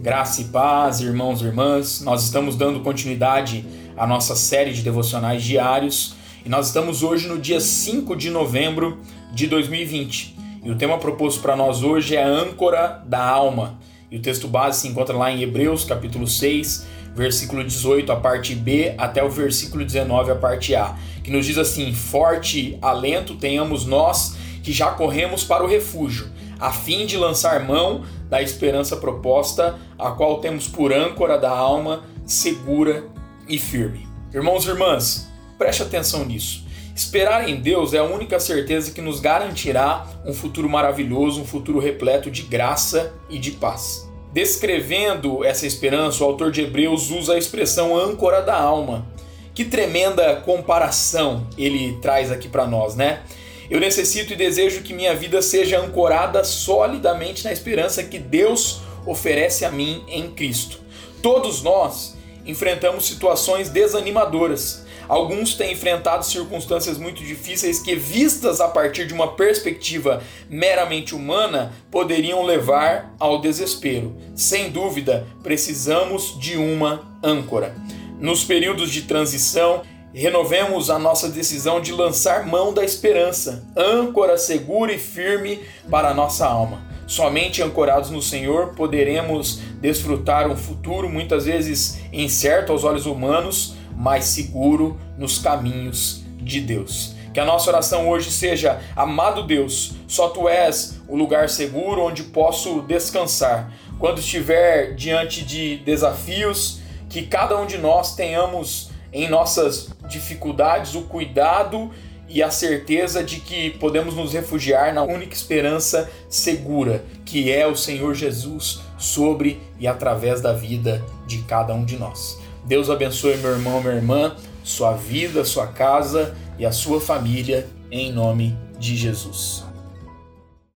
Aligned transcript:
Graça 0.00 0.42
e 0.42 0.44
paz, 0.44 1.00
irmãos 1.00 1.42
e 1.42 1.46
irmãs. 1.46 2.00
Nós 2.02 2.22
estamos 2.22 2.54
dando 2.54 2.80
continuidade 2.80 3.64
à 3.96 4.06
nossa 4.06 4.36
série 4.36 4.72
de 4.72 4.80
devocionais 4.80 5.42
diários 5.42 6.14
e 6.46 6.48
nós 6.48 6.68
estamos 6.68 7.02
hoje 7.02 7.26
no 7.26 7.36
dia 7.36 7.60
5 7.60 8.14
de 8.14 8.30
novembro 8.30 9.00
de 9.32 9.48
2020. 9.48 10.36
E 10.64 10.70
o 10.70 10.76
tema 10.76 10.98
proposto 10.98 11.42
para 11.42 11.56
nós 11.56 11.82
hoje 11.82 12.14
é 12.14 12.22
a 12.22 12.28
âncora 12.28 13.02
da 13.06 13.20
alma. 13.20 13.76
E 14.08 14.16
o 14.16 14.22
texto 14.22 14.46
base 14.46 14.82
se 14.82 14.88
encontra 14.88 15.16
lá 15.16 15.32
em 15.32 15.42
Hebreus, 15.42 15.84
capítulo 15.84 16.28
6, 16.28 16.86
versículo 17.16 17.64
18, 17.64 18.12
a 18.12 18.16
parte 18.16 18.54
B, 18.54 18.94
até 18.96 19.24
o 19.24 19.28
versículo 19.28 19.84
19, 19.84 20.30
a 20.30 20.36
parte 20.36 20.76
A, 20.76 20.96
que 21.24 21.30
nos 21.32 21.44
diz 21.44 21.58
assim: 21.58 21.92
Forte 21.92 22.78
alento 22.80 23.34
tenhamos 23.34 23.84
nós 23.84 24.36
que 24.62 24.72
já 24.72 24.92
corremos 24.92 25.42
para 25.42 25.64
o 25.64 25.66
refúgio, 25.66 26.28
a 26.58 26.72
fim 26.72 27.06
de 27.06 27.16
lançar 27.16 27.64
mão 27.64 28.04
da 28.28 28.42
esperança 28.42 28.96
proposta, 28.96 29.78
a 29.98 30.10
qual 30.10 30.40
temos 30.40 30.68
por 30.68 30.92
âncora 30.92 31.38
da 31.38 31.50
alma 31.50 32.04
segura 32.26 33.04
e 33.48 33.58
firme. 33.58 34.06
Irmãos 34.32 34.66
e 34.66 34.68
irmãs, 34.68 35.28
preste 35.56 35.82
atenção 35.82 36.24
nisso. 36.24 36.66
Esperar 36.94 37.48
em 37.48 37.56
Deus 37.56 37.94
é 37.94 37.98
a 37.98 38.04
única 38.04 38.40
certeza 38.40 38.90
que 38.90 39.00
nos 39.00 39.20
garantirá 39.20 40.04
um 40.26 40.34
futuro 40.34 40.68
maravilhoso, 40.68 41.40
um 41.40 41.46
futuro 41.46 41.78
repleto 41.78 42.30
de 42.30 42.42
graça 42.42 43.14
e 43.30 43.38
de 43.38 43.52
paz. 43.52 44.08
Descrevendo 44.32 45.44
essa 45.44 45.66
esperança, 45.66 46.22
o 46.22 46.26
autor 46.26 46.50
de 46.50 46.62
Hebreus 46.62 47.10
usa 47.10 47.34
a 47.34 47.38
expressão 47.38 47.96
âncora 47.96 48.42
da 48.42 48.60
alma. 48.60 49.06
Que 49.54 49.64
tremenda 49.64 50.36
comparação 50.36 51.46
ele 51.56 51.96
traz 52.02 52.30
aqui 52.30 52.48
para 52.48 52.66
nós, 52.66 52.94
né? 52.94 53.22
Eu 53.70 53.80
necessito 53.80 54.32
e 54.32 54.36
desejo 54.36 54.82
que 54.82 54.94
minha 54.94 55.14
vida 55.14 55.42
seja 55.42 55.78
ancorada 55.78 56.42
solidamente 56.42 57.44
na 57.44 57.52
esperança 57.52 58.02
que 58.02 58.18
Deus 58.18 58.80
oferece 59.04 59.64
a 59.64 59.70
mim 59.70 60.02
em 60.08 60.30
Cristo. 60.30 60.80
Todos 61.22 61.62
nós 61.62 62.16
enfrentamos 62.46 63.06
situações 63.06 63.68
desanimadoras. 63.68 64.86
Alguns 65.06 65.54
têm 65.54 65.72
enfrentado 65.72 66.24
circunstâncias 66.24 66.98
muito 66.98 67.22
difíceis 67.22 67.80
que, 67.80 67.94
vistas 67.94 68.60
a 68.60 68.68
partir 68.68 69.06
de 69.06 69.14
uma 69.14 69.34
perspectiva 69.34 70.22
meramente 70.48 71.14
humana, 71.14 71.72
poderiam 71.90 72.44
levar 72.44 73.14
ao 73.18 73.40
desespero. 73.40 74.14
Sem 74.34 74.70
dúvida, 74.70 75.26
precisamos 75.42 76.38
de 76.38 76.56
uma 76.56 77.18
âncora. 77.22 77.74
Nos 78.20 78.44
períodos 78.44 78.90
de 78.90 79.02
transição, 79.02 79.82
renovemos 80.12 80.90
a 80.90 80.98
nossa 80.98 81.28
decisão 81.28 81.80
de 81.80 81.92
lançar 81.92 82.46
mão 82.46 82.72
da 82.72 82.84
esperança, 82.84 83.64
âncora 83.76 84.38
segura 84.38 84.92
e 84.92 84.98
firme 84.98 85.60
para 85.90 86.08
a 86.10 86.14
nossa 86.14 86.46
alma. 86.46 86.82
Somente 87.06 87.62
ancorados 87.62 88.10
no 88.10 88.20
Senhor 88.20 88.74
poderemos 88.74 89.60
desfrutar 89.80 90.46
um 90.46 90.56
futuro 90.56 91.08
muitas 91.08 91.46
vezes 91.46 92.00
incerto 92.12 92.72
aos 92.72 92.84
olhos 92.84 93.06
humanos, 93.06 93.74
mas 93.96 94.26
seguro 94.26 94.98
nos 95.16 95.38
caminhos 95.38 96.22
de 96.36 96.60
Deus. 96.60 97.14
Que 97.32 97.40
a 97.40 97.44
nossa 97.44 97.70
oração 97.70 98.08
hoje 98.08 98.30
seja: 98.30 98.80
Amado 98.94 99.42
Deus, 99.44 99.94
só 100.06 100.28
tu 100.28 100.48
és 100.48 101.00
o 101.08 101.16
lugar 101.16 101.48
seguro 101.48 102.02
onde 102.02 102.24
posso 102.24 102.82
descansar. 102.82 103.72
Quando 103.98 104.18
estiver 104.18 104.94
diante 104.94 105.44
de 105.44 105.78
desafios, 105.78 106.80
que 107.08 107.22
cada 107.22 107.58
um 107.58 107.66
de 107.66 107.78
nós 107.78 108.14
tenhamos 108.14 108.90
em 109.12 109.28
nossas 109.28 109.90
dificuldades 110.08 110.94
o 110.94 111.02
cuidado 111.02 111.90
e 112.28 112.42
a 112.42 112.50
certeza 112.50 113.24
de 113.24 113.40
que 113.40 113.70
podemos 113.70 114.14
nos 114.14 114.32
refugiar 114.32 114.92
na 114.92 115.02
única 115.02 115.34
esperança 115.34 116.10
segura, 116.28 117.04
que 117.24 117.50
é 117.50 117.66
o 117.66 117.74
Senhor 117.74 118.14
Jesus 118.14 118.80
sobre 118.98 119.60
e 119.80 119.86
através 119.86 120.40
da 120.40 120.52
vida 120.52 121.02
de 121.26 121.38
cada 121.42 121.72
um 121.72 121.84
de 121.84 121.96
nós. 121.96 122.38
Deus 122.64 122.90
abençoe 122.90 123.38
meu 123.38 123.52
irmão, 123.52 123.80
minha 123.80 123.94
irmã, 123.94 124.36
sua 124.62 124.92
vida, 124.92 125.44
sua 125.44 125.68
casa 125.68 126.36
e 126.58 126.66
a 126.66 126.72
sua 126.72 127.00
família, 127.00 127.66
em 127.90 128.12
nome 128.12 128.54
de 128.78 128.94
Jesus. 128.94 129.67